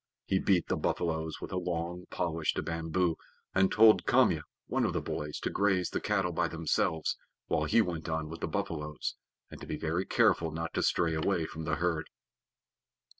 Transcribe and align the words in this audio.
He 0.25 0.39
beat 0.39 0.65
the 0.67 0.77
buffaloes 0.77 1.39
with 1.39 1.51
a 1.51 1.59
long, 1.59 2.05
polished 2.09 2.59
bamboo, 2.65 3.17
and 3.53 3.71
told 3.71 4.07
Kamya, 4.07 4.41
one 4.65 4.83
of 4.83 4.93
the 4.93 4.99
boys, 5.01 5.39
to 5.41 5.51
graze 5.51 5.91
the 5.91 6.01
cattle 6.01 6.31
by 6.31 6.47
themselves, 6.47 7.15
while 7.45 7.65
he 7.65 7.83
went 7.83 8.09
on 8.09 8.27
with 8.27 8.39
the 8.41 8.47
buffaloes, 8.47 9.13
and 9.51 9.61
to 9.61 9.67
be 9.67 9.77
very 9.77 10.05
careful 10.07 10.49
not 10.49 10.73
to 10.73 10.81
stray 10.81 11.13
away 11.13 11.45
from 11.45 11.65
the 11.65 11.75
herd. 11.75 12.09